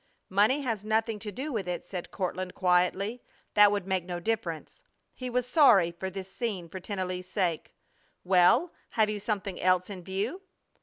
[0.29, 3.21] "Money has nothing to do with it," said Courtland, quietly.
[3.53, 4.81] "That would make no difference."
[5.13, 7.75] He was sorry for this scene for Tennelly's sake.
[8.23, 10.41] "Well, have you something else in view?"